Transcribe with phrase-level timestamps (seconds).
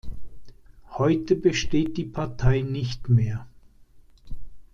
[0.97, 3.45] Heute besteht die Partei nicht mehr.